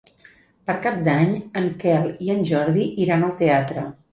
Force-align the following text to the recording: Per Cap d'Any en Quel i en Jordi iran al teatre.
Per 0.69 0.75
Cap 0.85 0.97
d'Any 1.09 1.35
en 1.63 1.69
Quel 1.85 2.09
i 2.29 2.33
en 2.37 2.43
Jordi 2.53 2.89
iran 3.07 3.29
al 3.29 3.37
teatre. 3.45 3.87